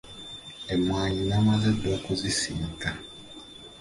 Emmwaanyi 0.73 1.21
namaze 1.29 1.69
dda 1.77 1.89
okuzisiika. 1.97 2.89